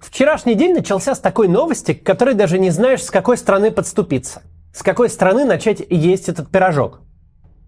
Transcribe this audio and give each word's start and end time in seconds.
Вчерашний 0.00 0.54
день 0.54 0.74
начался 0.74 1.14
с 1.14 1.18
такой 1.18 1.48
новости, 1.48 1.94
к 1.94 2.04
которой 2.04 2.34
даже 2.34 2.58
не 2.58 2.70
знаешь, 2.70 3.02
с 3.02 3.10
какой 3.10 3.36
стороны 3.36 3.70
подступиться. 3.70 4.42
С 4.72 4.82
какой 4.82 5.08
стороны 5.08 5.44
начать 5.44 5.82
есть 5.88 6.28
этот 6.28 6.50
пирожок. 6.50 7.00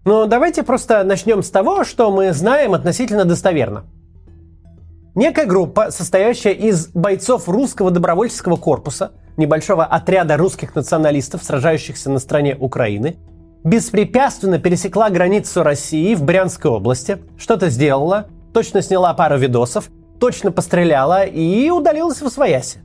Но 0.05 0.25
давайте 0.25 0.63
просто 0.63 1.03
начнем 1.03 1.43
с 1.43 1.49
того, 1.49 1.83
что 1.83 2.09
мы 2.09 2.33
знаем 2.33 2.73
относительно 2.73 3.25
достоверно. 3.25 3.85
Некая 5.13 5.45
группа, 5.45 5.91
состоящая 5.91 6.53
из 6.53 6.87
бойцов 6.87 7.49
русского 7.49 7.91
добровольческого 7.91 8.55
корпуса, 8.55 9.11
небольшого 9.35 9.83
отряда 9.83 10.37
русских 10.37 10.73
националистов, 10.73 11.43
сражающихся 11.43 12.09
на 12.09 12.19
стороне 12.19 12.55
Украины, 12.57 13.17
беспрепятственно 13.63 14.57
пересекла 14.57 15.09
границу 15.09 15.63
России 15.63 16.15
в 16.15 16.23
Брянской 16.23 16.71
области, 16.71 17.19
что-то 17.37 17.69
сделала, 17.69 18.27
точно 18.53 18.81
сняла 18.81 19.13
пару 19.13 19.37
видосов, 19.37 19.89
точно 20.21 20.51
постреляла 20.51 21.25
и 21.25 21.71
удалилась 21.71 22.21
в 22.21 22.29
свояси. 22.29 22.77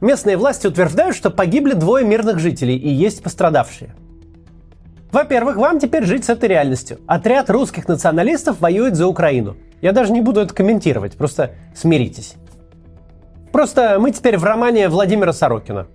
Местные 0.00 0.38
власти 0.38 0.66
утверждают, 0.66 1.14
что 1.14 1.30
погибли 1.30 1.74
двое 1.74 2.02
мирных 2.02 2.38
жителей 2.38 2.76
и 2.76 2.88
есть 2.88 3.22
пострадавшие. 3.22 3.94
Во-первых, 5.12 5.56
вам 5.56 5.78
теперь 5.78 6.04
жить 6.04 6.24
с 6.24 6.30
этой 6.30 6.48
реальностью. 6.48 6.98
Отряд 7.06 7.50
русских 7.50 7.88
националистов 7.88 8.58
воюет 8.60 8.96
за 8.96 9.06
Украину. 9.06 9.58
Я 9.82 9.92
даже 9.92 10.12
не 10.12 10.22
буду 10.22 10.40
это 10.40 10.54
комментировать, 10.54 11.12
просто 11.12 11.50
смиритесь. 11.74 12.36
Просто 13.52 13.98
мы 14.00 14.10
теперь 14.10 14.38
в 14.38 14.44
романе 14.44 14.88
Владимира 14.88 15.34
Сорокина. 15.34 15.88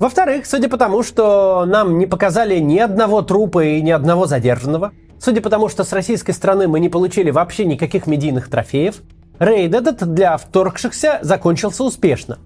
Во-вторых, 0.00 0.46
судя 0.46 0.68
по 0.68 0.76
тому, 0.76 1.04
что 1.04 1.64
нам 1.66 1.98
не 1.98 2.06
показали 2.06 2.58
ни 2.58 2.78
одного 2.78 3.22
трупа 3.22 3.64
и 3.64 3.80
ни 3.80 3.92
одного 3.92 4.26
задержанного, 4.26 4.90
судя 5.20 5.40
по 5.40 5.50
тому, 5.50 5.68
что 5.68 5.84
с 5.84 5.92
российской 5.92 6.32
стороны 6.32 6.66
мы 6.66 6.80
не 6.80 6.88
получили 6.88 7.30
вообще 7.30 7.64
никаких 7.64 8.08
медийных 8.08 8.50
трофеев, 8.50 9.02
рейд 9.38 9.74
этот 9.74 10.14
для 10.14 10.36
вторгшихся 10.36 11.18
закончился 11.22 11.84
успешно. 11.84 12.38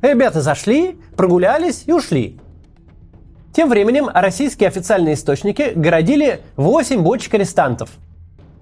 Ребята 0.00 0.40
зашли, 0.40 0.98
прогулялись 1.16 1.84
и 1.86 1.92
ушли. 1.92 2.38
Тем 3.52 3.68
временем 3.68 4.08
российские 4.12 4.68
официальные 4.68 5.14
источники 5.14 5.72
городили 5.74 6.40
8 6.56 7.02
бочек 7.02 7.34
арестантов– 7.34 7.90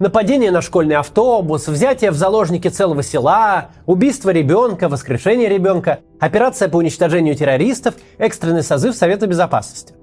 нападение 0.00 0.50
на 0.50 0.62
школьный 0.62 0.96
автобус, 0.96 1.68
взятие 1.68 2.10
в 2.10 2.16
заложники 2.16 2.66
целого 2.66 3.04
села, 3.04 3.68
убийство 3.86 4.30
ребенка, 4.30 4.88
воскрешение 4.88 5.48
ребенка, 5.48 6.00
операция 6.18 6.68
по 6.68 6.78
уничтожению 6.78 7.36
террористов, 7.36 7.94
экстренный 8.18 8.64
созыв 8.64 8.96
Совета 8.96 9.28
Безопасности. 9.28 9.94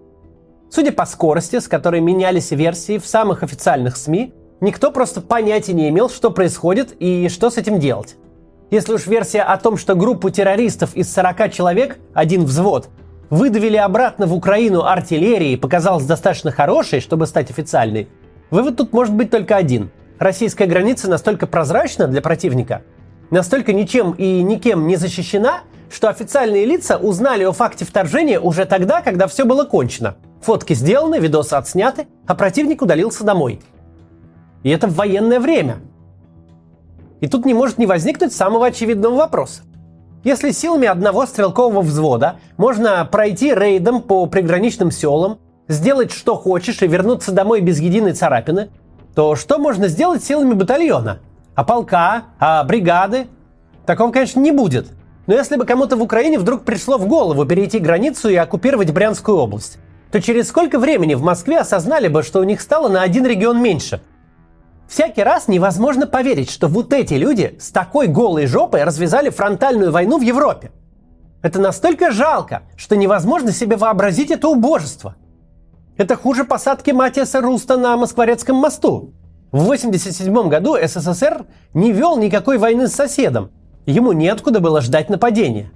Судя 0.69 0.91
по 0.91 1.05
скорости, 1.05 1.59
с 1.59 1.67
которой 1.67 1.99
менялись 1.99 2.51
версии 2.51 2.99
в 2.99 3.07
самых 3.07 3.41
официальных 3.43 3.97
СМИ, 3.97 4.33
никто 4.61 4.91
просто 4.91 5.21
понятия 5.21 5.73
не 5.73 5.89
имел, 5.89 6.09
что 6.09 6.31
происходит 6.31 6.95
и 6.99 7.29
что 7.29 7.49
с 7.49 7.57
этим 7.57 7.79
делать. 7.79 8.15
Если 8.69 8.93
уж 8.93 9.07
версия 9.07 9.41
о 9.41 9.57
том, 9.57 9.77
что 9.77 9.95
группу 9.95 10.29
террористов 10.29 10.95
из 10.95 11.11
40 11.13 11.51
человек, 11.51 11.97
один 12.13 12.43
взвод, 12.43 12.89
выдавили 13.29 13.77
обратно 13.77 14.27
в 14.27 14.33
Украину 14.33 14.83
артиллерией, 14.83 15.57
показалась 15.57 16.05
достаточно 16.05 16.51
хорошей, 16.51 16.99
чтобы 16.99 17.27
стать 17.27 17.49
официальной, 17.49 18.09
Вывод 18.49 18.77
тут 18.77 18.93
может 18.93 19.13
быть 19.13 19.29
только 19.29 19.57
один. 19.57 19.91
Российская 20.19 20.67
граница 20.67 21.09
настолько 21.09 21.47
прозрачна 21.47 22.07
для 22.07 22.21
противника, 22.21 22.81
настолько 23.29 23.73
ничем 23.73 24.11
и 24.11 24.41
никем 24.41 24.87
не 24.87 24.95
защищена, 24.95 25.61
что 25.91 26.09
официальные 26.09 26.65
лица 26.65 26.97
узнали 26.97 27.43
о 27.43 27.51
факте 27.51 27.85
вторжения 27.85 28.39
уже 28.39 28.65
тогда, 28.65 29.01
когда 29.01 29.27
все 29.27 29.45
было 29.45 29.65
кончено. 29.65 30.15
Фотки 30.41 30.73
сделаны, 30.73 31.19
видосы 31.19 31.53
отсняты, 31.53 32.07
а 32.25 32.35
противник 32.35 32.81
удалился 32.81 33.23
домой. 33.25 33.61
И 34.63 34.69
это 34.69 34.87
в 34.87 34.95
военное 34.95 35.39
время. 35.39 35.77
И 37.19 37.27
тут 37.27 37.45
не 37.45 37.53
может 37.53 37.77
не 37.77 37.85
возникнуть 37.85 38.33
самого 38.33 38.67
очевидного 38.67 39.15
вопроса. 39.15 39.61
Если 40.23 40.51
силами 40.51 40.87
одного 40.87 41.25
стрелкового 41.25 41.81
взвода 41.81 42.35
можно 42.57 43.05
пройти 43.05 43.53
рейдом 43.53 44.01
по 44.01 44.25
приграничным 44.25 44.91
селам, 44.91 45.39
сделать 45.67 46.11
что 46.11 46.35
хочешь 46.35 46.81
и 46.81 46.87
вернуться 46.87 47.31
домой 47.31 47.61
без 47.61 47.79
единой 47.79 48.13
царапины, 48.13 48.69
то 49.15 49.35
что 49.35 49.57
можно 49.57 49.87
сделать 49.87 50.23
силами 50.23 50.53
батальона? 50.53 51.19
А 51.55 51.63
полка? 51.63 52.25
А 52.39 52.63
бригады? 52.63 53.27
Такого, 53.85 54.11
конечно, 54.11 54.39
не 54.39 54.51
будет. 54.51 54.87
Но 55.27 55.33
если 55.33 55.55
бы 55.55 55.65
кому-то 55.65 55.95
в 55.95 56.01
Украине 56.01 56.39
вдруг 56.39 56.63
пришло 56.63 56.97
в 56.97 57.07
голову 57.07 57.45
перейти 57.45 57.79
границу 57.79 58.29
и 58.29 58.35
оккупировать 58.35 58.91
Брянскую 58.91 59.37
область, 59.37 59.77
то 60.11 60.21
через 60.21 60.47
сколько 60.47 60.79
времени 60.79 61.15
в 61.15 61.21
Москве 61.21 61.59
осознали 61.59 62.07
бы, 62.07 62.23
что 62.23 62.39
у 62.39 62.43
них 62.43 62.61
стало 62.61 62.87
на 62.89 63.01
один 63.01 63.25
регион 63.25 63.61
меньше? 63.61 64.01
Всякий 64.87 65.23
раз 65.23 65.47
невозможно 65.47 66.07
поверить, 66.07 66.49
что 66.49 66.67
вот 66.67 66.93
эти 66.93 67.15
люди 67.15 67.57
с 67.59 67.71
такой 67.71 68.07
голой 68.07 68.45
жопой 68.45 68.83
развязали 68.83 69.29
фронтальную 69.29 69.91
войну 69.91 70.17
в 70.17 70.21
Европе. 70.21 70.71
Это 71.41 71.59
настолько 71.59 72.11
жалко, 72.11 72.63
что 72.75 72.95
невозможно 72.95 73.51
себе 73.51 73.75
вообразить 73.75 74.31
это 74.31 74.47
убожество– 74.47 75.15
это 75.97 76.15
хуже 76.15 76.43
посадки 76.43 76.91
Матиаса 76.91 77.41
Руста 77.41 77.75
на 77.75 77.97
Москворецком 77.97 78.57
мосту. 78.57 79.15
В 79.51 79.63
1987 79.63 80.47
году 80.47 80.77
СССР 80.79 81.45
не 81.73 81.91
вел 81.91 82.17
никакой 82.17 82.59
войны 82.59 82.87
с 82.87 82.93
соседом. 82.93 83.49
Ему 83.87 84.11
неоткуда 84.11 84.59
было 84.59 84.81
ждать 84.81 85.09
нападения. 85.09 85.71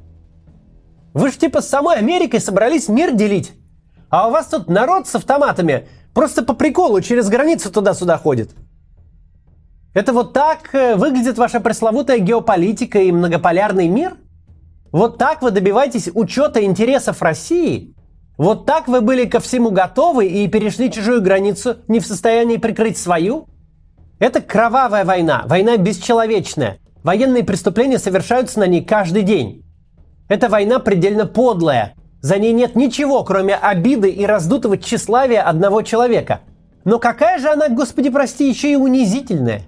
Вы 1.14 1.32
ж 1.32 1.38
типа 1.38 1.62
с 1.62 1.70
самой 1.70 1.98
Америкой 1.98 2.40
собрались 2.40 2.88
мир 2.88 3.16
делить. 3.16 3.54
А 4.10 4.28
у 4.28 4.32
вас 4.32 4.46
тут 4.48 4.70
народ 4.70 5.08
с 5.08 5.16
автоматами 5.16 5.88
просто 6.14 6.44
по 6.44 6.54
приколу 6.54 7.02
через 7.02 7.28
границу 7.28 7.72
туда-сюда 7.72 8.20
ходит. 8.20 8.52
Это 9.94 10.14
вот 10.14 10.34
так 10.34 10.74
э, 10.74 10.96
выглядит 10.96 11.38
ваша 11.38 11.60
пресловутая 11.60 12.20
геополитика 12.20 13.00
и 13.00 13.12
многополярный 13.12 13.88
мир? 13.88 14.18
Вот 14.92 15.18
так 15.18 15.42
вы 15.42 15.52
добиваетесь 15.52 16.10
учета 16.14 16.64
интересов 16.64 17.22
России 17.22 17.96
вот 18.42 18.66
так 18.66 18.88
вы 18.88 19.02
были 19.02 19.26
ко 19.26 19.40
всему 19.40 19.70
готовы 19.70 20.26
и 20.26 20.48
перешли 20.48 20.92
чужую 20.92 21.22
границу, 21.22 21.76
не 21.88 22.00
в 22.00 22.08
состоянии 22.08 22.58
прикрыть 22.58 22.98
свою? 22.98 23.48
Это 24.18 24.42
кровавая 24.42 25.06
война, 25.06 25.44
война 25.46 25.78
бесчеловечная. 25.78 26.80
Военные 27.04 27.44
преступления 27.44 28.00
совершаются 28.00 28.60
на 28.60 28.66
ней 28.66 28.84
каждый 28.84 29.22
день. 29.22 29.64
Эта 30.28 30.50
война 30.50 30.80
предельно 30.80 31.28
подлая. 31.28 31.94
За 32.22 32.40
ней 32.40 32.52
нет 32.52 32.76
ничего, 32.76 33.24
кроме 33.24 33.54
обиды 33.54 34.10
и 34.10 34.26
раздутого 34.26 34.80
тщеславия 34.80 35.44
одного 35.44 35.84
человека. 35.84 36.42
Но 36.84 36.98
какая 36.98 37.38
же 37.38 37.48
она, 37.48 37.70
господи 37.70 38.10
прости, 38.10 38.50
еще 38.50 38.72
и 38.72 38.76
унизительная. 38.76 39.68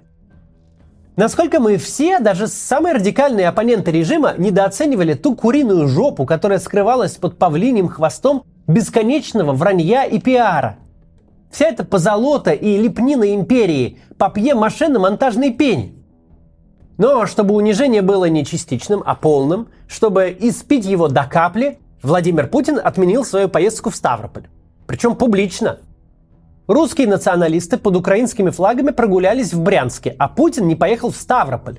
Насколько 1.16 1.60
мы 1.60 1.76
все, 1.76 2.18
даже 2.18 2.48
самые 2.48 2.94
радикальные 2.94 3.48
оппоненты 3.48 3.92
режима, 3.92 4.34
недооценивали 4.36 5.14
ту 5.14 5.36
куриную 5.36 5.86
жопу, 5.86 6.26
которая 6.26 6.58
скрывалась 6.58 7.12
под 7.12 7.38
павлиним 7.38 7.88
хвостом 7.88 8.44
бесконечного 8.66 9.52
вранья 9.52 10.04
и 10.04 10.18
пиара. 10.18 10.76
Вся 11.52 11.66
эта 11.66 11.84
позолота 11.84 12.50
и 12.50 12.78
лепнина 12.78 13.32
империи, 13.32 14.00
папье-маше 14.18 14.88
на 14.88 14.98
монтажной 14.98 15.52
пень. 15.52 16.04
Но 16.98 17.26
чтобы 17.26 17.54
унижение 17.54 18.02
было 18.02 18.24
не 18.24 18.44
частичным, 18.44 19.00
а 19.06 19.14
полным, 19.14 19.68
чтобы 19.86 20.36
испить 20.40 20.84
его 20.84 21.06
до 21.06 21.24
капли, 21.24 21.78
Владимир 22.02 22.48
Путин 22.48 22.80
отменил 22.82 23.24
свою 23.24 23.48
поездку 23.48 23.90
в 23.90 23.96
Ставрополь. 23.96 24.48
Причем 24.88 25.14
публично. 25.14 25.78
Русские 26.66 27.06
националисты 27.06 27.76
под 27.76 27.96
украинскими 27.96 28.50
флагами 28.50 28.90
прогулялись 28.90 29.52
в 29.52 29.60
Брянске, 29.60 30.14
а 30.18 30.28
Путин 30.28 30.66
не 30.66 30.76
поехал 30.76 31.10
в 31.10 31.16
Ставрополь. 31.16 31.78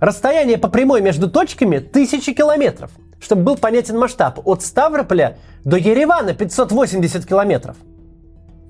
Расстояние 0.00 0.58
по 0.58 0.68
прямой 0.68 1.02
между 1.02 1.30
точками 1.30 1.78
тысячи 1.78 2.32
километров– 2.32 2.90
чтобы 3.20 3.42
был 3.42 3.56
понятен 3.56 3.98
масштаб, 3.98 4.40
от 4.44 4.62
Ставрополя 4.62 5.38
до 5.64 5.76
Еревана 5.76 6.32
580 6.32 7.26
километров. 7.26 7.76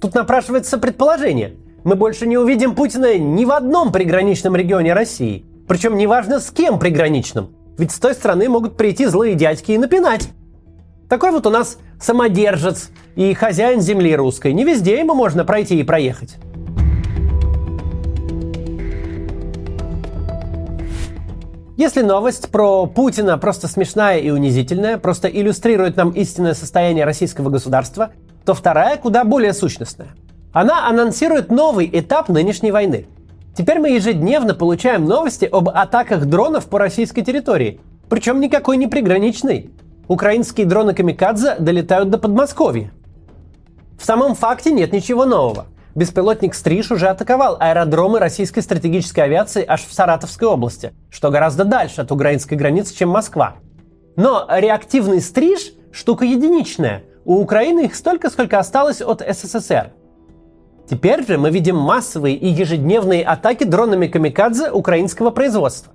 Тут 0.00 0.15
напрашивается 0.15 0.78
предположение. 0.78 1.54
Мы 1.84 1.94
больше 1.94 2.27
не 2.27 2.37
увидим 2.37 2.75
Путина 2.75 3.16
ни 3.16 3.44
в 3.44 3.53
одном 3.53 3.92
приграничном 3.92 4.56
регионе 4.56 4.92
России. 4.92 5.47
Причем 5.69 5.97
неважно 5.97 6.41
с 6.41 6.50
кем 6.50 6.78
приграничным. 6.78 7.54
Ведь 7.78 7.92
с 7.92 7.98
той 7.98 8.15
стороны 8.15 8.48
могут 8.48 8.77
прийти 8.77 9.06
злые 9.06 9.34
дядьки 9.34 9.72
и 9.72 9.78
напинать. 9.78 10.28
Такой 11.10 11.33
вот 11.33 11.45
у 11.45 11.51
нас 11.51 11.77
самодержец 12.01 12.91
и 13.16 13.34
хозяин 13.34 13.80
земли 13.80 14.15
русской. 14.15 14.53
Не 14.53 14.62
везде 14.62 15.01
ему 15.01 15.12
можно 15.15 15.45
пройти 15.45 15.80
и 15.80 15.83
проехать. 15.83 16.36
Если 21.77 22.03
новость 22.03 22.51
про 22.51 22.86
Путина 22.86 23.39
просто 23.39 23.66
смешная 23.66 24.18
и 24.18 24.30
унизительная, 24.30 24.98
просто 24.98 25.27
иллюстрирует 25.27 25.97
нам 25.97 26.10
истинное 26.10 26.54
состояние 26.54 27.04
российского 27.04 27.51
государства, 27.51 28.12
то 28.45 28.54
вторая 28.54 28.97
куда 28.97 29.24
более 29.24 29.53
сущностная. 29.53 30.10
Она 30.53 30.86
анонсирует 30.86 31.51
новый 31.51 31.91
этап 31.92 32.28
нынешней 32.28 32.71
войны. 32.71 33.07
Теперь 33.57 33.80
мы 33.80 33.91
ежедневно 33.91 34.54
получаем 34.54 35.07
новости 35.07 35.45
об 35.47 35.71
атаках 35.71 36.27
дронов 36.27 36.66
по 36.66 36.78
российской 36.78 37.22
территории. 37.22 37.80
Причем 38.09 38.39
никакой 38.39 38.77
не 38.77 38.86
приграничной. 38.86 39.71
Украинские 40.10 40.66
дроны 40.66 40.92
Камикадзе 40.92 41.54
долетают 41.60 42.10
до 42.10 42.18
Подмосковья. 42.18 42.91
В 43.97 44.04
самом 44.04 44.34
факте 44.34 44.72
нет 44.72 44.92
ничего 44.92 45.24
нового– 45.24 45.66
Беспилотник 45.95 46.54
«Стриж» 46.54 46.91
уже 46.91 47.09
атаковал 47.09 47.57
аэродромы 47.60 48.18
российской 48.18 48.60
стратегической 48.60 49.24
авиации 49.24 49.65
аж 49.66 49.84
в 49.84 49.92
Саратовской 49.92 50.48
области, 50.48 50.92
что 51.10 51.30
гораздо 51.30 51.65
дальше 51.65 52.01
от 52.01 52.10
украинской 52.10 52.54
границы, 52.54 52.95
чем 52.97 53.09
Москва. 53.10 53.57
Но 54.16 54.47
реактивный 54.48 55.21
стриж– 55.21 55.72
штука 55.92 56.24
единичная. 56.24 57.04
У 57.24 57.36
Украины 57.41 57.84
их 57.84 57.95
столько, 57.95 58.30
сколько 58.30 58.59
осталось 58.59 59.01
от 59.01 59.21
СССР. 59.21 59.92
Теперь 60.89 61.24
же 61.24 61.39
мы 61.39 61.51
видим 61.51 61.77
массовые 61.77 62.34
и 62.34 62.48
ежедневные 62.48 63.22
атаки 63.22 63.62
дронами 63.62 64.09
камикадзе 64.09 64.72
украинского 64.72 65.30
производства. 65.30 65.92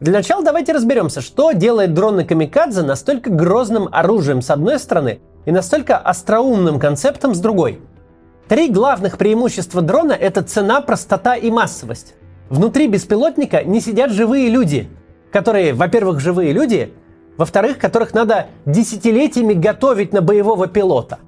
Для 0.00 0.12
начала 0.12 0.44
давайте 0.44 0.72
разберемся, 0.72 1.20
что 1.20 1.52
делает 1.52 1.92
дроны 1.92 2.24
камикадзе 2.24 2.82
настолько 2.82 3.30
грозным 3.30 3.88
оружием 3.90 4.42
с 4.42 4.50
одной 4.50 4.78
стороны 4.78 5.18
и 5.44 5.50
настолько 5.50 5.96
остроумным 5.98 6.78
концептом 6.78 7.34
с 7.34 7.40
другой. 7.40 7.80
Три 8.46 8.70
главных 8.70 9.18
преимущества 9.18 9.82
дрона– 9.82 10.12
это 10.20 10.42
цена, 10.42 10.80
простота 10.80 11.34
и 11.34 11.50
массовость. 11.50 12.14
Внутри 12.48 12.86
беспилотника 12.86 13.64
не 13.64 13.80
сидят 13.80 14.12
живые 14.12 14.48
люди, 14.48 14.88
которые, 15.32 15.74
во-первых, 15.74 16.20
живые 16.20 16.52
люди, 16.52 16.94
во-вторых, 17.36 17.78
которых 17.78 18.14
надо 18.14 18.46
десятилетиями 18.66 19.52
готовить 19.52 20.12
на 20.12 20.22
боевого 20.22 20.68
пилота. 20.68 21.18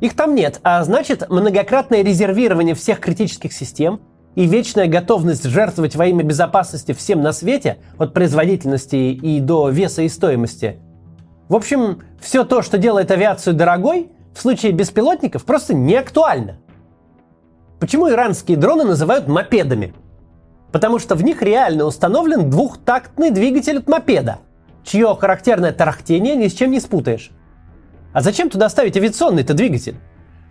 Их 0.00 0.14
там 0.14 0.34
нет, 0.34 0.60
а 0.62 0.84
значит 0.84 1.28
многократное 1.30 2.02
резервирование 2.02 2.74
всех 2.74 3.00
критических 3.00 3.52
систем, 3.52 4.00
и 4.34 4.46
вечная 4.46 4.86
готовность 4.86 5.44
жертвовать 5.44 5.96
во 5.96 6.06
имя 6.06 6.22
безопасности 6.22 6.92
всем 6.92 7.20
на 7.22 7.32
свете, 7.32 7.78
от 7.98 8.14
производительности 8.14 8.96
и 8.96 9.40
до 9.40 9.68
веса 9.68 10.02
и 10.02 10.08
стоимости. 10.08 10.78
В 11.48 11.56
общем, 11.56 12.02
все 12.20 12.44
то, 12.44 12.62
что 12.62 12.78
делает 12.78 13.10
авиацию 13.10 13.54
дорогой, 13.54 14.10
в 14.34 14.40
случае 14.40 14.72
беспилотников 14.72 15.44
просто 15.44 15.74
не 15.74 15.96
актуально. 15.96 16.58
Почему 17.80 18.08
иранские 18.08 18.56
дроны 18.56 18.84
называют 18.84 19.26
мопедами? 19.26 19.94
Потому 20.70 20.98
что 20.98 21.16
в 21.16 21.24
них 21.24 21.42
реально 21.42 21.84
установлен 21.84 22.48
двухтактный 22.48 23.30
двигатель 23.30 23.78
от 23.78 23.88
мопеда, 23.88 24.38
чье 24.84 25.16
характерное 25.18 25.72
тарахтение 25.72 26.36
ни 26.36 26.46
с 26.46 26.52
чем 26.52 26.70
не 26.70 26.78
спутаешь. 26.78 27.32
А 28.12 28.20
зачем 28.20 28.50
туда 28.50 28.68
ставить 28.68 28.96
авиационный-то 28.96 29.54
двигатель? 29.54 29.96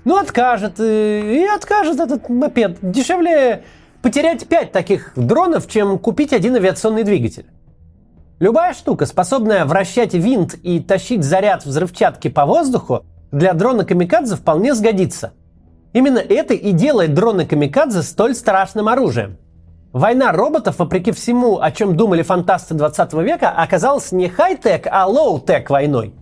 Ну, 0.10 0.18
откажет, 0.18 0.80
э, 0.80 1.22
и 1.36 1.46
откажет 1.46 2.00
этот 2.00 2.30
мопед. 2.30 2.80
Дешевле 2.82 3.64
потерять 4.02 4.48
5 4.48 4.72
таких 4.72 5.12
дронов, 5.16 5.68
чем 5.68 6.00
купить 6.00 6.34
один 6.34 6.56
авиационный 6.56 7.04
двигатель. 7.04 7.46
Любая 8.40 8.74
штука, 8.74 9.06
способная 9.06 9.66
вращать 9.66 10.16
винт 10.16 10.56
и 10.64 10.80
тащить 10.80 11.24
заряд 11.24 11.64
взрывчатки 11.64 12.28
по 12.28 12.48
воздуху, 12.48 13.06
для 13.32 13.54
дрона 13.54 13.86
Камикадзе 13.86 14.36
вполне 14.36 14.74
сгодится. 14.74 15.34
Именно 15.94 16.18
это 16.18 16.56
и 16.56 16.72
делает 16.72 17.14
дроны 17.14 17.46
Камикадзе 17.46 18.02
столь 18.02 18.34
страшным 18.34 18.88
оружием. 18.88 19.38
Война 19.94 20.32
роботов, 20.32 20.80
вопреки 20.80 21.12
всему, 21.12 21.60
о 21.60 21.70
чем 21.70 21.96
думали 21.96 22.24
фантасты 22.24 22.74
20 22.74 23.14
века, 23.14 23.52
оказалась 23.52 24.12
не 24.12 24.28
хай-тек, 24.28 24.88
а 24.90 25.08
low-tech 25.07 25.69
войной. 25.70 26.16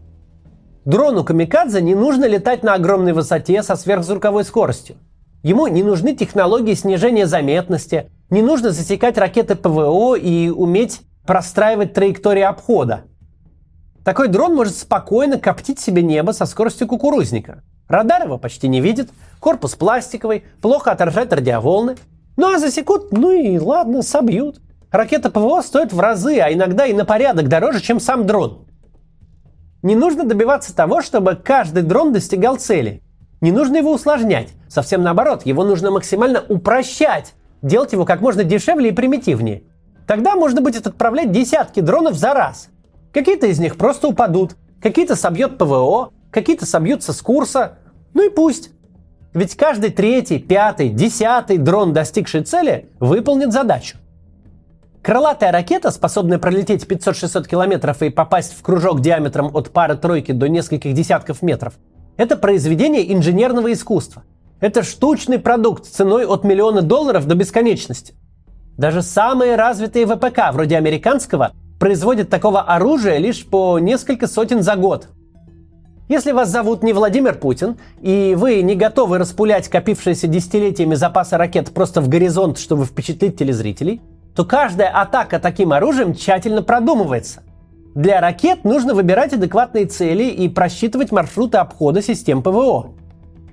Дрону 0.87 1.25
Камикадзе 1.25 1.81
не 1.81 1.95
нужно 1.95 2.23
летать 2.29 2.63
на 2.63 2.73
огромной 2.73 3.11
высоте 3.11 3.61
со 3.61 3.75
сверхзвуковой 3.75 4.45
скоростью. 4.45 4.95
Ему 5.43 5.67
не 5.67 5.83
нужны 5.83 6.15
технологии 6.15 6.75
снижения 6.75 7.27
заметности, 7.27 8.09
не 8.29 8.41
нужно 8.41 8.71
засекать 8.71 9.17
ракеты 9.17 9.55
ПВО 9.55 10.15
и 10.15 10.47
уметь 10.47 11.01
простраивать 11.25 11.93
траектории 11.93 12.43
обхода. 12.43 13.01
Такой 14.05 14.29
дрон 14.29 14.55
может 14.55 14.77
спокойно 14.77 15.37
коптить 15.37 15.81
себе 15.81 16.01
небо 16.03 16.31
со 16.31 16.45
скоростью 16.45 16.87
кукурузника. 16.87 17.63
Радар 17.89 18.23
его 18.23 18.37
почти 18.37 18.69
не 18.69 18.79
видит, 18.79 19.09
корпус 19.41 19.75
пластиковый, 19.75 20.45
плохо 20.61 20.91
отражает 20.91 21.33
радиоволны. 21.33 21.97
Ну 22.37 22.53
а 22.53 22.59
засекут, 22.59 23.11
ну 23.11 23.31
и 23.31 23.59
ладно, 23.59 24.03
собьют. 24.03 24.61
Ракета 24.89 25.29
ПВО 25.31 25.61
стоит 25.63 25.91
в 25.91 25.99
разы, 25.99 26.39
а 26.39 26.53
иногда 26.53 26.85
и 26.85 26.93
на 26.93 27.03
порядок 27.03 27.49
дороже, 27.49 27.81
чем 27.81 27.99
сам 27.99 28.25
дрон. 28.25 28.67
Не 29.87 29.95
нужно 29.95 30.25
добиваться 30.25 30.75
того, 30.75 31.01
чтобы 31.01 31.35
каждый 31.41 31.81
дрон 31.81 32.11
достигал 32.11 32.57
цели. 32.57 33.01
Не 33.39 33.53
нужно 33.53 33.77
его 33.77 33.93
усложнять. 33.93 34.49
Совсем 34.67 35.01
наоборот, 35.01 35.45
его 35.45 35.63
нужно 35.63 35.91
максимально 35.91 36.43
упрощать. 36.49 37.35
Делать 37.61 37.93
его 37.93 38.03
как 38.03 38.19
можно 38.19 38.43
дешевле 38.43 38.89
и 38.89 38.91
примитивнее. 38.91 39.63
Тогда 40.05 40.35
можно 40.35 40.59
будет 40.59 40.87
отправлять 40.87 41.31
десятки 41.31 41.79
дронов 41.79 42.15
за 42.15 42.33
раз. 42.33 42.67
Какие-то 43.13 43.47
из 43.47 43.59
них 43.59 43.77
просто 43.77 44.09
упадут, 44.09 44.57
какие-то 44.81 45.15
собьет 45.15 45.57
ПВО, 45.57 46.11
какие-то 46.31 46.65
собьются 46.65 47.13
с 47.13 47.21
курса. 47.21 47.77
Ну 48.13 48.27
и 48.27 48.29
пусть. 48.29 48.71
Ведь 49.33 49.55
каждый 49.55 49.91
третий, 49.91 50.39
пятый, 50.39 50.89
десятый 50.89 51.59
дрон, 51.59 51.93
достигший 51.93 52.43
цели, 52.43 52.89
выполнит 52.99 53.53
задачу. 53.53 53.97
Крылатая 55.07 55.53
ракета, 55.53 55.91
способная 55.91 56.37
пролететь 56.37 56.83
500-600 56.83 57.47
километров 57.47 58.01
и 58.01 58.09
попасть 58.09 58.51
в 58.53 58.61
кружок 58.61 58.99
диаметром 58.99 59.55
от 59.55 59.69
пары-тройки 59.69 60.33
до 60.33 60.49
нескольких 60.49 60.93
десятков 60.93 61.41
метров, 61.41 61.75
это 62.17 62.35
произведение 62.35 63.13
инженерного 63.13 63.71
искусства. 63.71 64.23
Это 64.59 64.83
штучный 64.83 65.39
продукт 65.39 65.85
ценой 65.85 66.25
от 66.25 66.43
миллиона 66.43 66.81
долларов 66.81 67.25
до 67.25 67.35
бесконечности. 67.35 68.15
Даже 68.77 69.01
самые 69.01 69.55
развитые 69.55 70.05
ВПК, 70.05 70.51
вроде 70.51 70.75
американского, 70.75 71.53
производят 71.79 72.29
такого 72.29 72.63
оружия 72.63 73.15
лишь 73.17 73.45
по 73.45 73.79
несколько 73.79 74.27
сотен 74.27 74.61
за 74.61 74.75
год. 74.75 75.07
Если 76.09 76.33
вас 76.33 76.49
зовут 76.49 76.83
не 76.83 76.91
Владимир 76.91 77.35
Путин, 77.35 77.77
и 78.01 78.35
вы 78.37 78.61
не 78.61 78.75
готовы 78.75 79.19
распулять 79.19 79.69
копившиеся 79.69 80.27
десятилетиями 80.27 80.95
запасы 80.95 81.37
ракет 81.37 81.71
просто 81.71 82.01
в 82.01 82.09
горизонт, 82.09 82.57
чтобы 82.59 82.83
впечатлить 82.83 83.37
телезрителей– 83.37 84.01
то 84.37 84.45
каждая 84.45 84.89
атака 84.89 85.39
таким 85.39 85.73
оружием 85.73 86.13
тщательно 86.13 86.61
продумывается. 86.61 87.41
Для 87.95 88.21
ракет 88.21 88.65
нужно 88.65 88.93
выбирать 88.93 89.33
адекватные 89.33 89.87
цели 89.87 90.25
и 90.25 90.47
просчитывать 90.47 91.11
маршруты 91.11 91.57
обхода 91.57 92.03
систем 92.03 92.43
ПВО. 92.43 92.91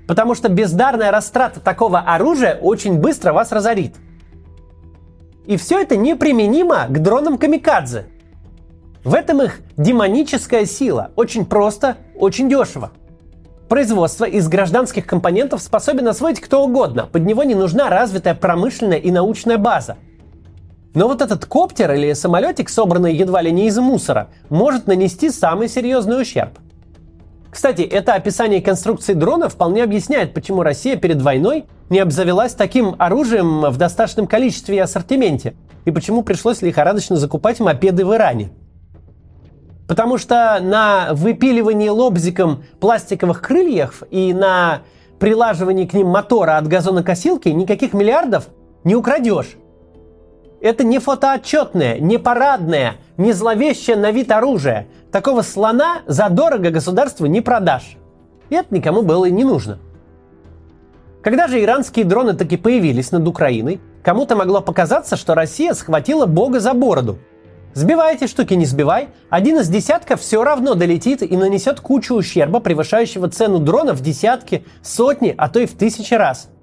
Потому 0.07 0.35
что 0.35 0.51
бездарная 0.51 1.11
растрата 1.11 1.59
такого 1.59 2.01
оружия 2.01 2.59
очень 2.61 2.99
быстро 2.99 3.33
вас 3.33 3.51
разорит. 3.51 3.95
И 5.47 5.57
все 5.57 5.81
это 5.81 5.97
неприменимо 5.97 6.85
к 6.91 7.01
дронам 7.01 7.39
Камикадзе. 7.39 8.05
В 9.05 9.15
этом 9.15 9.41
их 9.41 9.61
демоническая 9.79 10.67
сила. 10.67 11.13
Очень 11.17 11.47
просто, 11.47 11.97
очень 12.15 12.51
дешево. 12.51 12.91
Производство 13.71 14.27
из 14.27 14.47
гражданских 14.49 15.07
компонентов 15.07 15.63
способен 15.63 16.09
освоить 16.09 16.43
кто 16.43 16.63
угодно. 16.63 17.09
Под 17.11 17.25
него 17.25 17.43
не 17.43 17.55
нужна 17.55 17.89
развитая 17.89 18.35
промышленная 18.35 18.99
и 18.99 19.11
научная 19.11 19.57
база. 19.57 19.97
Но 20.95 21.09
вот 21.09 21.21
этот 21.21 21.45
коптер 21.45 21.93
или 21.93 22.13
самолетик, 22.13 22.69
собранный 22.69 23.15
едва 23.15 23.43
ли 23.43 23.51
не 23.51 23.67
из 23.67 23.77
мусора, 23.79 24.29
может 24.49 24.87
нанести 24.87 25.29
самый 25.29 25.69
серьезный 25.69 26.23
ущерб. 26.23 26.59
Кстати, 27.51 27.83
это 27.83 28.15
описание 28.15 28.61
конструкции 28.61 29.13
дрона 29.13 29.49
вполне 29.49 29.83
объясняет, 29.83 30.35
почему 30.35 30.63
Россия 30.63 30.97
перед 30.97 31.21
войной 31.21 31.67
не 31.91 31.99
обзавелась 31.99 32.55
таким 32.55 32.95
оружием 32.99 33.63
в 33.63 33.77
достаточном 33.77 34.27
количестве 34.27 34.77
и 34.77 34.81
ассортименте, 34.81 35.55
и 35.85 35.91
почему 35.91 36.23
пришлось 36.23 36.63
лихорадочно 36.63 37.17
закупать 37.17 37.61
мопеды 37.61 38.05
в 38.05 38.15
Иране. 38.15 38.51
Потому 39.87 40.17
что 40.17 40.59
на 40.61 41.11
выпиливании 41.13 41.89
лобзиком 41.89 42.65
пластиковых 42.81 43.43
крыльев 43.43 44.03
и 44.11 44.33
на 44.33 44.83
прилаживании 45.19 45.87
к 45.87 45.93
ним 45.93 46.09
мотора 46.09 46.57
от 46.57 46.69
газонокосилки 46.69 47.49
никаких 47.49 47.93
миллиардов 47.93 48.49
не 48.83 48.97
украдешь. 48.97 49.57
Это 50.65 50.83
не 50.83 50.99
фотоотчетное, 50.99 51.99
не 51.99 52.19
парадное, 52.19 52.95
не 53.19 53.35
зловещее 53.35 53.97
на 53.97 54.11
вид 54.13 54.33
оружие. 54.33 54.87
Такого 55.13 55.43
слона 55.43 55.99
задорого 56.07 56.71
государству 56.71 57.27
не 57.27 57.43
продашь. 57.43 57.99
И 58.49 58.55
это 58.55 58.75
никому 58.75 59.03
было 59.03 59.27
и 59.27 59.31
не 59.31 59.45
нужно. 59.45 59.79
Когда 61.23 61.49
же 61.49 61.63
иранские 61.63 62.07
дроны 62.07 62.33
таки 62.33 62.57
появились 62.57 63.13
над 63.13 63.29
Украиной, 63.29 63.79
кому-то 64.03 64.37
могло 64.37 64.63
показаться, 64.63 65.17
что 65.17 65.35
Россия 65.35 65.75
схватила 65.75 66.25
Бога 66.25 66.61
за 66.61 66.73
бороду. 66.73 67.19
Сбивай 67.75 68.15
эти 68.15 68.27
штуки, 68.27 68.55
не 68.55 68.65
сбивай, 68.65 69.11
один 69.29 69.59
из 69.59 69.69
десятков 69.69 70.23
все 70.23 70.43
равно 70.43 70.75
долетит 70.75 71.23
и 71.23 71.37
нанесет 71.37 71.81
кучу 71.81 72.15
ущерба, 72.15 72.61
превышающего 72.61 73.29
цену 73.29 73.59
дрона 73.59 73.93
в 73.93 74.01
десятки, 74.01 74.65
сотни, 74.83 75.35
а 75.37 75.51
то 75.51 75.61
и 75.61 75.67
в 75.67 75.75
тысячи 75.77 76.15
раз– 76.15 76.49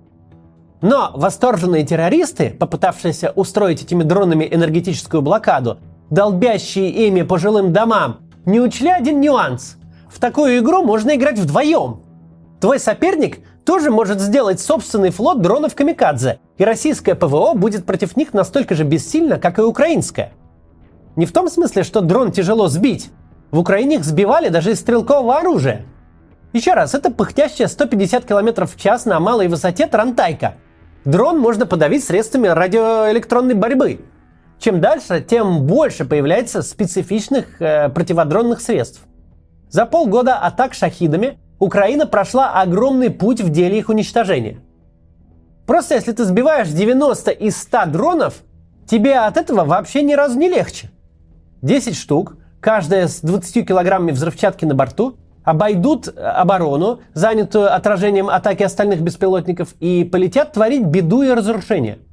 но 0.82 1.12
восторженные 1.14 1.86
террористы, 1.86 2.50
попытавшиеся 2.50 3.32
устроить 3.36 3.84
этими 3.84 4.04
дронами 4.04 4.48
энергетическую 4.52 5.22
блокаду, 5.22 5.78
долбящие 6.10 6.90
ими 7.08 7.22
по 7.22 7.38
жилым 7.38 7.72
домам, 7.72 8.22
не 8.46 8.60
учли 8.60 8.90
один 8.90 9.22
нюанс. 9.22 9.78
В 10.10 10.20
такую 10.20 10.58
игру 10.60 10.84
можно 10.84 11.16
играть 11.16 11.38
вдвоем. 11.38 12.02
Твой 12.60 12.80
соперник 12.80 13.40
тоже 13.64 13.92
может 13.92 14.20
сделать 14.20 14.60
собственный 14.60 15.12
флот 15.12 15.42
дронов 15.42 15.76
Камикадзе, 15.76 16.40
и 16.58 16.66
российское 16.66 17.16
ПВО 17.16 17.54
будет 17.54 17.86
против 17.86 18.18
них 18.18 18.34
настолько 18.34 18.76
же 18.76 18.84
бессильно, 18.84 19.38
как 19.38 19.60
и 19.60 19.62
украинское. 19.62 20.34
Не 21.16 21.26
в 21.26 21.32
том 21.32 21.50
смысле, 21.50 21.84
что 21.84 22.02
дрон 22.02 22.32
тяжело 22.32 22.68
сбить. 22.68 23.12
В 23.52 23.60
Украине 23.60 23.98
их 23.98 24.06
сбивали 24.06 24.50
даже 24.50 24.72
из 24.72 24.80
стрелкового 24.80 25.38
оружия. 25.38 25.86
Еще 26.54 26.74
раз, 26.74 26.96
это 26.96 27.12
пыхтящая 27.12 27.68
150 27.68 28.26
км 28.26 28.66
в 28.66 28.76
час 28.78 29.06
на 29.06 29.20
малой 29.20 29.48
высоте 29.48 29.86
Трантайка– 29.86 30.56
Дрон 31.06 31.40
можно 31.40 31.66
подавить 31.66 32.04
средствами 32.04 32.48
радиоэлектронной 32.48 33.56
борьбы. 33.56 34.02
Чем 34.60 34.80
дальше, 34.80 35.26
тем 35.28 35.66
больше 35.66 36.06
появляется 36.06 36.62
специфичных 36.62 37.60
э, 37.60 37.90
противодронных 37.90 38.62
средств. 38.62 39.02
За 39.70 39.88
полгода 39.88 40.38
атак 40.38 40.76
шахидами 40.76 41.40
Украина 41.58 42.06
прошла 42.06 42.62
огромный 42.62 43.10
путь 43.10 43.42
в 43.42 43.50
деле 43.50 43.80
их 43.80 43.90
уничтожения. 43.90 44.60
Просто 45.66 45.96
если 45.96 46.12
ты 46.12 46.26
сбиваешь 46.26 46.68
90 46.68 47.32
из 47.32 47.58
100 47.58 47.86
дронов, 47.88 48.44
тебе 48.86 49.18
от 49.18 49.38
этого 49.38 49.64
вообще 49.64 50.04
ни 50.04 50.14
разу 50.14 50.38
не 50.38 50.50
легче. 50.50 50.92
10 51.64 51.96
штук, 51.96 52.38
каждая 52.60 53.08
с 53.08 53.22
20 53.22 53.68
килограммами 53.68 54.12
взрывчатки 54.12 54.66
на 54.66 54.76
борту, 54.76 55.18
обойдут 55.44 56.08
оборону, 56.18 57.02
занятую 57.14 57.74
отражением 57.74 58.30
атаки 58.30 58.64
остальных 58.64 59.02
беспилотников, 59.02 59.76
и 59.80 60.04
полетят 60.04 60.54
творить 60.54 60.86
беду 60.86 61.22
и 61.24 61.30
разрушение– 61.30 62.00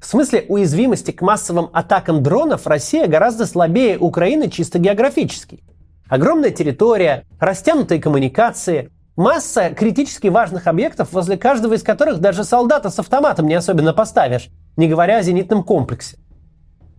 в 0.00 0.06
смысле 0.06 0.46
уязвимости 0.48 1.10
к 1.10 1.20
массовым 1.20 1.68
атакам 1.74 2.22
дронов 2.22 2.66
Россия 2.66 3.06
гораздо 3.06 3.44
слабее 3.44 3.98
Украины 3.98 4.48
чисто 4.48 4.78
географически. 4.78 5.62
Огромная 6.08 6.50
территория, 6.50 7.24
растянутые 7.38 8.00
коммуникации, 8.00 8.90
масса 9.14 9.70
критически 9.70 10.28
важных 10.28 10.66
объектов, 10.66 11.12
возле 11.12 11.36
каждого 11.36 11.74
из 11.74 11.82
которых 11.82 12.18
даже 12.18 12.44
солдата 12.44 12.88
с 12.88 12.98
автоматом 12.98 13.46
не 13.46 13.54
особенно 13.54 13.92
поставишь, 13.92 14.48
не 14.76 14.88
говоря 14.88 15.18
о 15.18 15.22
зенитном 15.22 15.62
комплексе. 15.62 16.16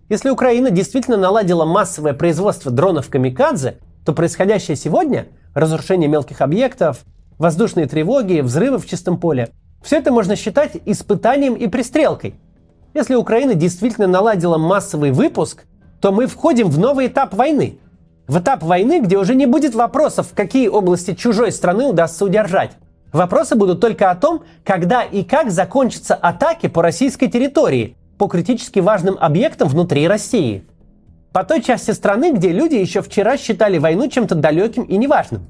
Если 0.08 0.30
Украина 0.30 0.70
действительно 0.70 1.18
наладила 1.18 1.66
массовое 1.66 2.14
производство 2.14 2.72
дронов 2.72 3.10
«Камикадзе», 3.10 3.80
то 4.06 4.14
происходящее 4.14 4.76
сегодня– 4.76 5.28
разрушение 5.54 6.10
мелких 6.10 6.42
объектов, 6.42 7.06
воздушные 7.38 7.88
тревоги, 7.88 8.42
взрывы 8.42 8.78
в 8.78 8.88
чистом 8.88 9.18
поле– 9.18 9.50
все 9.82 9.98
это 9.98 10.12
можно 10.12 10.36
считать 10.36 10.78
испытанием 10.86 11.56
и 11.56 11.68
пристрелкой– 11.68 12.36
если 12.94 13.16
Украина 13.16 13.54
действительно 13.54 14.08
наладила 14.08 14.58
массовый 14.58 15.12
выпуск, 15.12 15.64
то 16.02 16.12
мы 16.12 16.28
входим 16.28 16.68
в 16.68 16.78
новый 16.78 17.08
этап 17.08 17.34
войны. 17.34 17.78
В 18.28 18.40
этап 18.40 18.64
войны, 18.64 19.00
где 19.00 19.18
уже 19.18 19.34
не 19.34 19.46
будет 19.46 19.76
вопросов, 19.76 20.28
какие 20.36 20.68
области 20.68 21.14
чужой 21.14 21.52
страны 21.52 21.86
удастся 21.86 22.26
удержать. 22.26 22.72
Вопросы 23.14 23.56
будут 23.56 23.80
только 23.80 24.10
о 24.10 24.16
том, 24.16 24.44
когда 24.66 25.04
и 25.04 25.24
как 25.24 25.52
закончатся 25.52 26.16
атаки 26.16 26.68
по 26.68 26.82
российской 26.82 27.28
территории, 27.28 27.96
по 28.18 28.28
критически 28.28 28.80
важным 28.80 29.18
объектам 29.20 29.68
внутри 29.70 30.08
России. 30.08 30.66
По 31.32 31.44
той 31.44 31.62
части 31.62 31.92
страны, 31.92 32.34
где 32.34 32.52
люди 32.52 32.76
еще 32.76 33.02
вчера 33.02 33.38
считали 33.38 33.78
войну 33.78 34.08
чем-то 34.10 34.36
далеким 34.36 34.84
и 34.84 34.98
неважным. 34.98 35.50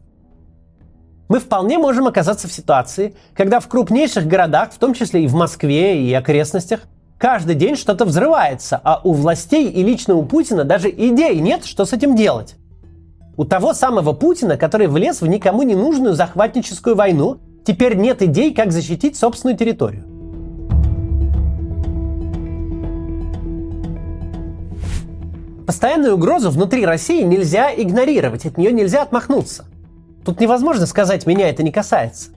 Мы 1.27 1.39
вполне 1.39 1.77
можем 1.77 2.07
оказаться 2.07 2.47
в 2.47 2.53
ситуации, 2.53 3.15
когда 3.33 3.59
в 3.59 3.67
крупнейших 3.67 4.27
городах, 4.27 4.73
в 4.73 4.77
том 4.77 4.93
числе 4.93 5.23
и 5.23 5.27
в 5.27 5.33
Москве 5.33 6.03
и 6.03 6.13
окрестностях, 6.13 6.81
Каждый 7.21 7.53
день 7.53 7.75
что-то 7.75 8.05
взрывается, 8.05 8.81
а 8.83 8.99
у 9.03 9.13
властей 9.13 9.69
и 9.69 9.83
лично 9.83 10.15
у 10.15 10.25
Путина 10.25 10.63
даже 10.63 10.89
идеи 10.89 11.35
нет, 11.35 11.65
что 11.65 11.85
с 11.85 11.93
этим 11.93 12.15
делать. 12.15 12.55
У 13.37 13.45
того 13.45 13.75
самого 13.75 14.13
Путина, 14.13 14.57
который 14.57 14.87
влез 14.87 15.21
в 15.21 15.27
никому 15.27 15.61
не 15.61 15.75
нужную 15.75 16.15
захватническую 16.15 16.95
войну, 16.95 17.37
теперь 17.63 17.95
нет 17.95 18.23
идей, 18.23 18.55
как 18.55 18.71
защитить 18.71 19.15
собственную 19.15 19.55
территорию. 19.55 20.10
Постоянную 25.71 26.15
угрозу 26.15 26.51
внутри 26.51 26.85
России 26.85 27.23
нельзя 27.23 27.73
игнорировать, 27.73 28.45
от 28.45 28.57
нее 28.57 28.73
нельзя 28.73 29.03
отмахнуться. 29.03 29.63
Тут 30.25 30.41
невозможно 30.41 30.85
сказать, 30.85 31.25
меня 31.25 31.49
это 31.49 31.63
не 31.63 31.71
касается. 31.71 32.31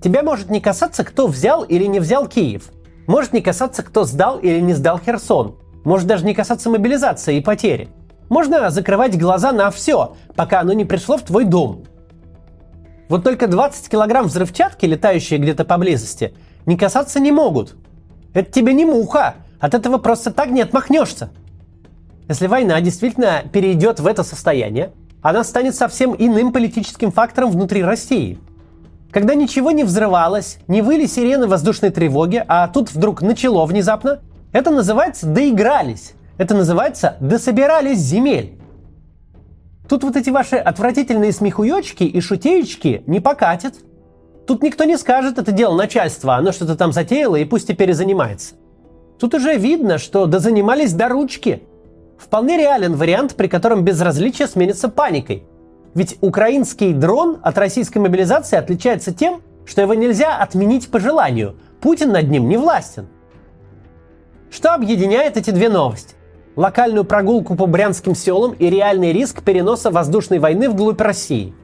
Тебя 0.00 0.22
может 0.22 0.48
не 0.48 0.58
касаться, 0.58 1.04
кто 1.04 1.26
взял 1.26 1.64
или 1.64 1.84
не 1.84 2.00
взял 2.00 2.26
Киев– 2.26 2.70
может 3.06 3.34
не 3.34 3.42
касаться, 3.42 3.82
кто 3.82 4.04
сдал 4.04 4.38
или 4.38 4.58
не 4.58 4.72
сдал 4.72 4.98
Херсон. 4.98 5.56
Может 5.84 6.06
даже 6.06 6.24
не 6.24 6.32
касаться 6.32 6.70
мобилизации 6.70 7.36
и 7.36 7.40
потери. 7.42 7.90
Можно 8.30 8.70
закрывать 8.70 9.18
глаза 9.18 9.52
на 9.52 9.70
все, 9.70 10.16
пока 10.34 10.60
оно 10.60 10.72
не 10.72 10.86
пришло 10.86 11.18
в 11.18 11.22
твой 11.22 11.44
дом. 11.44 11.84
Вот 13.10 13.22
только 13.22 13.48
20 13.48 13.90
килограмм 13.90 14.28
взрывчатки, 14.28 14.86
летающие 14.86 15.38
где-то 15.38 15.66
поблизости, 15.66 16.34
не 16.64 16.78
касаться 16.78 17.20
не 17.20 17.32
могут. 17.32 17.76
Это 18.32 18.50
тебе 18.50 18.72
не 18.72 18.86
муха, 18.86 19.34
от 19.60 19.74
этого 19.74 19.98
просто 19.98 20.32
так 20.32 20.48
не 20.48 20.62
отмахнешься. 20.62 21.28
Если 22.32 22.46
война 22.46 22.80
действительно 22.80 23.42
перейдет 23.52 24.00
в 24.00 24.06
это 24.06 24.22
состояние, 24.22 24.92
она 25.20 25.44
станет 25.44 25.74
совсем 25.74 26.14
иным 26.18 26.52
политическим 26.52 27.12
фактором 27.12 27.50
внутри 27.50 27.82
России– 27.82 28.38
когда 29.12 29.34
ничего 29.34 29.72
не 29.72 29.84
взрывалось, 29.84 30.56
не 30.68 30.80
выли 30.80 31.04
сирены 31.04 31.46
воздушной 31.46 31.90
тревоги, 31.90 32.42
а 32.48 32.66
тут 32.66 32.90
вдруг 32.90 33.20
начало 33.20 33.66
внезапно, 33.66 34.20
это 34.52 34.70
называется 34.70 35.26
«доигрались». 35.26 36.14
Это 36.38 36.54
называется 36.54 37.18
«дособирались 37.20 37.98
земель». 37.98 38.58
Тут 39.86 40.02
вот 40.02 40.16
эти 40.16 40.30
ваши 40.30 40.56
отвратительные 40.56 41.32
смехуёчки 41.32 42.04
и 42.04 42.20
шутеечки 42.22 43.02
не 43.06 43.20
покатят. 43.20 43.74
Тут 44.46 44.62
никто 44.62 44.84
не 44.84 44.96
скажет, 44.96 45.36
это 45.36 45.52
дело 45.52 45.76
начальства, 45.76 46.36
оно 46.36 46.50
что-то 46.50 46.74
там 46.74 46.92
затеяло 46.92 47.36
и 47.36 47.44
пусть 47.44 47.68
теперь 47.68 47.90
и 47.90 47.92
занимается. 47.92 48.54
Тут 49.20 49.34
уже 49.34 49.56
видно, 49.56 49.98
что 49.98 50.24
дозанимались 50.24 50.94
до 50.94 51.08
ручки. 51.08 51.64
Вполне 52.22 52.56
реален 52.56 52.94
вариант, 52.94 53.34
при 53.34 53.48
котором 53.48 53.82
безразличие 53.82 54.46
сменится 54.46 54.88
паникой. 54.88 55.44
Ведь 55.94 56.18
украинский 56.20 56.92
дрон 56.92 57.38
от 57.42 57.58
российской 57.58 57.98
мобилизации 57.98 58.56
отличается 58.56 59.12
тем, 59.12 59.42
что 59.66 59.82
его 59.82 59.94
нельзя 59.94 60.38
отменить 60.38 60.88
по 60.88 61.00
желанию. 61.00 61.56
Путин 61.80 62.12
над 62.12 62.30
ним 62.30 62.48
не 62.48 62.56
властен. 62.56 63.08
Что 64.50 64.72
объединяет 64.72 65.36
эти 65.36 65.50
две 65.50 65.68
новости? 65.68 66.14
Локальную 66.54 67.04
прогулку 67.04 67.56
по 67.56 67.66
брянским 67.66 68.14
селам 68.14 68.52
и 68.52 68.70
реальный 68.70 69.12
риск 69.12 69.42
переноса 69.42 69.90
воздушной 69.90 70.38
войны 70.38 70.70
вглубь 70.70 71.00
России. 71.00 71.54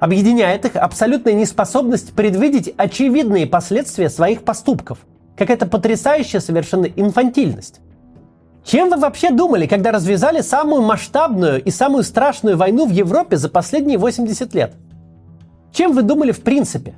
Объединяет 0.00 0.64
их 0.64 0.74
абсолютная 0.74 1.34
неспособность 1.34 2.14
предвидеть 2.14 2.74
очевидные 2.76 3.46
последствия 3.46 4.10
своих 4.10 4.42
поступков. 4.42 4.98
Какая-то 5.36 5.66
потрясающая 5.66 6.40
совершенно 6.40 6.86
инфантильность. 6.86 7.80
Чем 8.68 8.90
вы 8.90 8.98
вообще 8.98 9.30
думали, 9.30 9.66
когда 9.66 9.92
развязали 9.92 10.42
самую 10.42 10.82
масштабную 10.82 11.64
и 11.64 11.70
самую 11.70 12.02
страшную 12.04 12.58
войну 12.58 12.86
в 12.86 12.90
Европе 12.90 13.38
за 13.38 13.48
последние 13.48 13.96
80 13.96 14.52
лет? 14.52 14.74
Чем 15.72 15.92
вы 15.92 16.02
думали 16.02 16.32
в 16.32 16.42
принципе? 16.42 16.94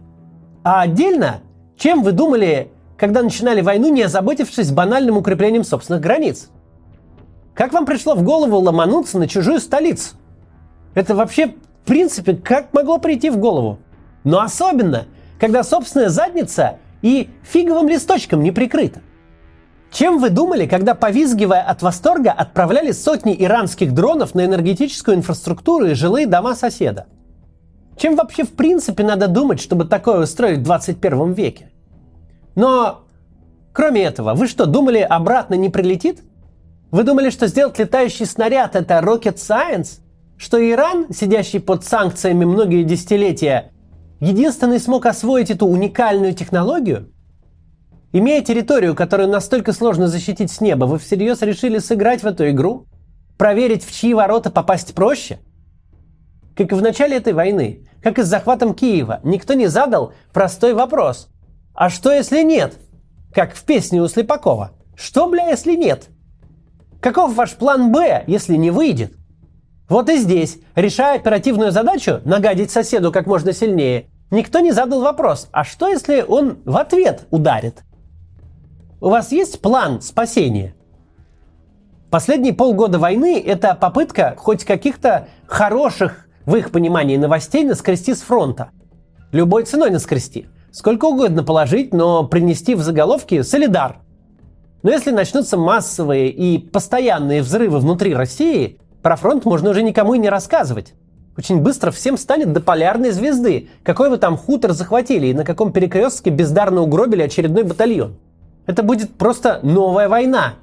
А 0.65 0.81
отдельно, 0.81 1.43
чем 1.77 2.03
вы 2.03 2.11
думали, 2.11 2.73
когда 2.97 3.23
начинали 3.23 3.61
войну, 3.61 3.89
не 3.89 4.03
озаботившись 4.03 4.73
банальным 4.73 5.17
укреплением 5.17 5.62
собственных 5.62 6.03
границ? 6.03 6.50
Как 7.55 7.73
вам 7.73 7.87
пришло 7.87 8.17
в 8.17 8.25
голову 8.25 8.57
ломануться 8.57 9.21
на 9.21 9.29
чужую 9.29 9.61
столицу? 9.61 10.17
Это 10.95 11.15
вообще, 11.15 11.55
в 11.85 11.87
принципе, 11.87 12.35
как 12.35 12.75
могло 12.75 12.99
прийти 12.99 13.31
в 13.31 13.37
голову? 13.37 13.79
Но 14.25 14.41
особенно, 14.41 15.05
когда 15.39 15.62
собственная 15.62 16.09
задница 16.09 16.79
и 17.00 17.31
фиговым 17.45 17.87
листочком 17.89 18.43
не 18.43 18.50
прикрыта. 18.50 19.03
Чем 19.91 20.19
вы 20.19 20.31
думали, 20.31 20.67
когда, 20.67 20.95
повизгивая 20.95 21.63
от 21.63 21.83
восторга, 21.83 22.31
отправляли 22.31 22.93
сотни 22.93 23.35
иранских 23.37 23.93
дронов 23.93 24.35
на 24.35 24.45
энергетическую 24.45 25.17
инфраструктуру 25.17 25.87
и 25.87 25.95
жилые 25.95 26.27
дома 26.27 26.55
соседа? 26.55 27.07
Чем 27.97 28.15
вообще 28.15 28.45
в 28.45 28.53
принципе 28.53 29.03
надо 29.03 29.27
думать, 29.27 29.61
чтобы 29.61 29.85
такое 29.85 30.23
устроить 30.23 30.61
в 30.61 30.63
21 30.63 31.33
веке? 31.33 31.73
Но, 32.55 33.03
кроме 33.73 34.05
этого, 34.05 34.35
вы 34.35 34.47
что, 34.47 34.67
думали, 34.67 34.99
обратно 34.99 35.55
не 35.55 35.69
прилетит? 35.69 36.23
Вы 36.93 37.03
думали, 37.03 37.31
что 37.31 37.49
сделать 37.49 37.79
летающий 37.79 38.27
снаряд– 38.27 38.75
это 38.77 38.95
rocket 39.01 39.37
science? 39.37 40.01
Что 40.39 40.59
Иран, 40.59 41.13
сидящий 41.13 41.61
под 41.61 41.85
санкциями 41.85 42.45
многие 42.45 42.85
десятилетия, 42.85 43.73
единственный 44.21 44.79
смог 44.79 45.05
освоить 45.07 45.51
эту 45.51 45.67
уникальную 45.67 46.33
технологию– 46.33 47.13
Имея 48.12 48.43
территорию, 48.43 48.97
которую 48.97 49.29
настолько 49.29 49.73
сложно 49.73 50.09
защитить 50.09 50.50
с 50.50 50.61
неба, 50.61 50.87
вы 50.87 50.99
всерьез 50.99 51.43
решили 51.43 51.79
сыграть 51.79 52.25
в 52.25 52.26
эту 52.26 52.50
игру? 52.50 52.87
Проверить, 53.38 53.85
в 53.85 53.93
чьи 53.93 54.14
ворота 54.14 54.50
попасть 54.50 54.95
проще? 54.95 55.38
Как 56.57 56.73
и 56.73 56.75
в 56.75 56.83
начале 56.83 57.19
этой 57.19 57.33
войны, 57.33 57.88
как 58.02 58.19
и 58.19 58.23
с 58.23 58.26
захватом 58.26 58.75
Киева, 58.75 59.21
никто 59.23 59.55
не 59.55 59.69
задал 59.69 60.12
простой 60.33 60.75
вопрос. 60.75 61.29
А 61.73 61.88
что 61.88 62.12
если 62.12 62.43
нет? 62.43 62.75
Как 63.33 63.55
в 63.55 63.62
песне 63.62 64.02
у 64.02 64.09
Слепакова. 64.09 64.73
Что, 64.97 65.29
бля, 65.29 65.49
если 65.49 65.76
нет? 65.76 66.09
Каков 67.00 67.35
ваш 67.35 67.52
план 67.52 67.93
«Б», 67.93 68.25
если 68.26 68.57
не 68.57 68.73
выйдет? 68.73 69.14
Вот 69.88 70.11
и 70.11 70.17
здесь, 70.17 70.59
решая 70.75 71.17
оперативную 71.17 71.71
задачу, 71.71 72.21
нагадить 72.25 72.73
соседу 72.73 73.12
как 73.12 73.26
можно 73.26 73.52
сильнее, 73.52 74.11
никто 74.33 74.59
не 74.59 74.73
задал 74.73 75.00
вопрос, 75.00 75.49
а 75.52 75.64
что 75.64 75.88
если 75.88 76.23
он 76.23 76.59
в 76.64 76.76
ответ 76.76 77.26
ударит? 77.31 77.85
У 79.02 79.09
вас 79.09 79.33
есть 79.33 79.62
план 79.62 80.02
спасения? 80.02 80.75
Последние 82.11 82.52
полгода 82.52 82.99
войны– 82.99 83.42
это 83.47 83.75
попытка 83.75 84.35
хоть 84.37 84.64
каких-то 84.64 85.28
хороших, 85.47 86.26
в 86.45 86.54
их 86.54 86.71
понимании, 86.71 87.16
новостей 87.16 87.64
наскрести 87.64 88.14
с 88.14 88.21
фронта. 88.21 88.73
Любой 89.33 89.64
ценой 89.64 89.88
наскрести. 89.88 90.49
Сколько 90.71 91.07
угодно 91.07 91.42
положить, 91.42 91.95
но 91.95 92.25
принести 92.25 92.75
в 92.75 92.83
заголовки 92.83 93.40
«Солидар». 93.40 94.00
Но 94.83 94.90
если 94.90 95.12
начнутся 95.12 95.57
массовые 95.57 96.28
и 96.28 96.59
постоянные 96.59 97.40
взрывы 97.40 97.78
внутри 97.78 98.14
России, 98.14 98.80
про 99.02 99.16
фронт 99.16 99.47
можно 99.47 99.71
уже 99.71 99.83
никому 99.83 100.12
и 100.12 100.19
не 100.19 100.28
рассказывать. 100.28 100.92
Очень 101.38 101.62
быстро 101.62 101.90
всем 101.90 102.19
станет 102.19 102.52
до 102.52 102.61
полярной 102.61 103.12
звезды, 103.12 103.71
какой 103.83 104.11
вы 104.11 104.19
там 104.19 104.37
хутор 104.37 104.73
захватили 104.73 105.28
и 105.28 105.35
на 105.35 105.45
каком 105.45 105.73
перекрестке 105.73 106.28
бездарно 106.28 106.83
угробили 106.83 107.23
очередной 107.23 107.62
батальон. 107.62 108.19
Это 108.71 108.85
будет 108.85 109.19
просто 109.19 109.59
новая 109.65 110.09
война. 110.09 110.55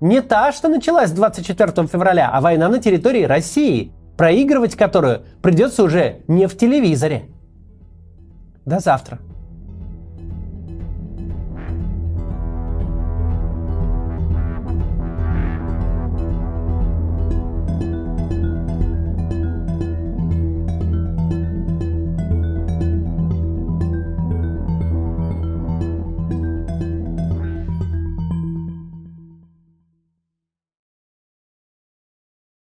Не 0.00 0.20
та, 0.20 0.52
что 0.52 0.68
началась 0.68 1.10
24 1.10 1.88
февраля, 1.88 2.30
а 2.32 2.40
война 2.40 2.68
на 2.68 2.78
территории 2.78 3.24
России, 3.24 3.90
проигрывать 4.16 4.76
которую 4.76 5.22
придется 5.42 5.82
уже 5.82 6.20
не 6.28 6.46
в 6.46 6.56
телевизоре. 6.56 7.24
До 8.64 8.78
завтра. 8.78 9.18